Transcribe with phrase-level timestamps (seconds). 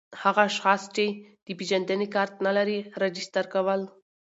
[0.23, 1.05] هغه اشخاص چي
[1.45, 3.81] د پېژندني کارت نلري راجستر کول